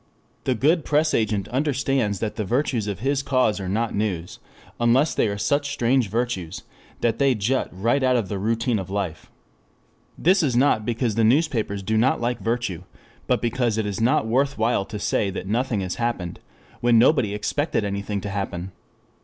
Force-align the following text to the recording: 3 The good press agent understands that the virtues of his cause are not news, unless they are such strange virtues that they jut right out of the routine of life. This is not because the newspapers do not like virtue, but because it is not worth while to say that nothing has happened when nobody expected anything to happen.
3 0.45 0.55
The 0.55 0.59
good 0.59 0.83
press 0.83 1.13
agent 1.13 1.47
understands 1.49 2.17
that 2.21 2.35
the 2.35 2.43
virtues 2.43 2.87
of 2.87 3.01
his 3.01 3.21
cause 3.21 3.59
are 3.59 3.69
not 3.69 3.93
news, 3.93 4.39
unless 4.79 5.13
they 5.13 5.27
are 5.27 5.37
such 5.37 5.71
strange 5.71 6.09
virtues 6.09 6.63
that 7.01 7.19
they 7.19 7.35
jut 7.35 7.69
right 7.71 8.01
out 8.01 8.15
of 8.15 8.27
the 8.27 8.39
routine 8.39 8.79
of 8.79 8.89
life. 8.89 9.29
This 10.17 10.41
is 10.41 10.55
not 10.55 10.87
because 10.87 11.13
the 11.13 11.23
newspapers 11.23 11.83
do 11.83 11.97
not 11.97 12.19
like 12.19 12.39
virtue, 12.39 12.85
but 13.27 13.43
because 13.43 13.77
it 13.77 13.85
is 13.85 14.01
not 14.01 14.25
worth 14.25 14.57
while 14.57 14.85
to 14.85 14.97
say 14.97 15.29
that 15.29 15.45
nothing 15.45 15.81
has 15.81 15.93
happened 16.01 16.39
when 16.79 16.97
nobody 16.97 17.35
expected 17.35 17.83
anything 17.85 18.21
to 18.21 18.29
happen. 18.31 18.71